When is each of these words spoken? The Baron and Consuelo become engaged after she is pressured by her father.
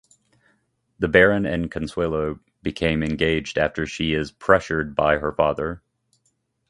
The 0.97 1.07
Baron 1.07 1.45
and 1.45 1.69
Consuelo 1.69 2.39
become 2.63 3.03
engaged 3.03 3.59
after 3.59 3.85
she 3.85 4.15
is 4.15 4.31
pressured 4.31 4.95
by 4.95 5.19
her 5.19 5.31
father. 5.31 5.83